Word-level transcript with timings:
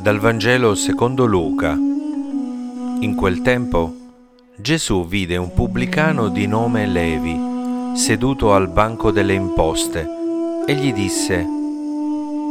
Dal 0.00 0.18
Vangelo 0.18 0.74
secondo 0.74 1.26
Luca. 1.26 1.72
In 1.72 3.14
quel 3.14 3.42
tempo 3.42 3.94
Gesù 4.56 5.06
vide 5.06 5.36
un 5.36 5.52
pubblicano 5.52 6.28
di 6.28 6.46
nome 6.46 6.86
Levi 6.86 7.38
seduto 7.94 8.54
al 8.54 8.68
banco 8.68 9.10
delle 9.10 9.34
imposte 9.34 10.08
e 10.66 10.72
gli 10.74 10.94
disse, 10.94 11.46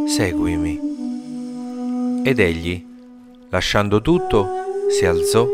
Seguimi. 0.06 0.80
Ed 2.24 2.38
egli, 2.38 2.86
lasciando 3.50 4.04
tutto, 4.04 4.48
si 4.88 5.04
alzò 5.04 5.48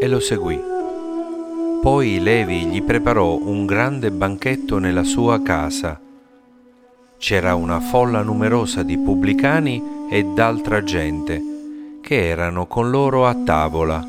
e 0.00 0.08
lo 0.08 0.18
seguì. 0.18 0.67
Poi 1.80 2.18
Levi 2.20 2.66
gli 2.66 2.82
preparò 2.82 3.38
un 3.40 3.64
grande 3.64 4.10
banchetto 4.10 4.78
nella 4.78 5.04
sua 5.04 5.40
casa. 5.42 5.98
C'era 7.18 7.54
una 7.54 7.78
folla 7.78 8.22
numerosa 8.22 8.82
di 8.82 8.98
pubblicani 8.98 9.82
e 10.10 10.24
d'altra 10.24 10.82
gente 10.82 11.40
che 12.02 12.28
erano 12.28 12.66
con 12.66 12.90
loro 12.90 13.26
a 13.26 13.34
tavola. 13.34 14.04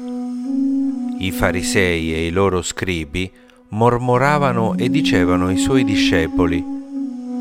I 1.20 1.32
farisei 1.32 2.13
e 2.13 2.26
i 2.26 2.32
loro 2.32 2.62
scribi 2.62 3.32
mormoravano 3.70 4.76
e 4.76 4.90
dicevano 4.90 5.48
ai 5.48 5.58
suoi 5.58 5.84
discepoli, 5.84 6.63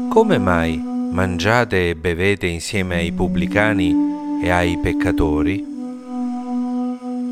Come 0.08 0.38
mai 0.38 0.76
mangiate 0.76 1.88
e 1.88 1.96
bevete 1.96 2.46
insieme 2.46 2.96
ai 2.96 3.12
pubblicani 3.12 4.40
e 4.42 4.50
ai 4.50 4.78
peccatori? 4.78 5.64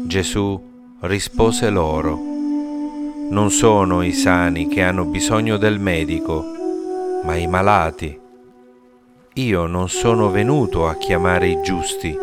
Gesù 0.06 0.60
rispose 1.00 1.68
loro, 1.68 2.35
non 3.28 3.50
sono 3.50 4.02
i 4.02 4.12
sani 4.12 4.68
che 4.68 4.82
hanno 4.82 5.04
bisogno 5.04 5.56
del 5.56 5.78
medico, 5.78 6.44
ma 7.24 7.36
i 7.36 7.46
malati. 7.46 8.18
Io 9.34 9.66
non 9.66 9.88
sono 9.88 10.30
venuto 10.30 10.86
a 10.86 10.96
chiamare 10.96 11.48
i 11.48 11.60
giusti, 11.62 12.16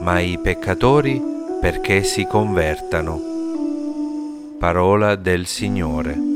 ma 0.00 0.20
i 0.20 0.38
peccatori 0.38 1.20
perché 1.60 2.02
si 2.02 2.26
convertano. 2.26 3.20
Parola 4.58 5.16
del 5.16 5.46
Signore. 5.46 6.30